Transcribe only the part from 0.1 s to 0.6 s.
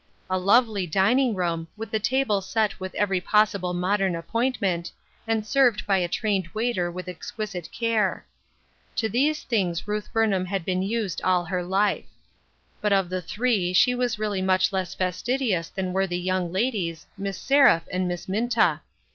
A